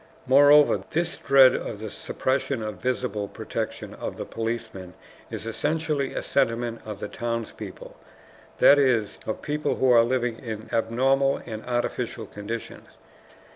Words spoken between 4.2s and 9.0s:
policeman is essentially a sentiment of townspeople, that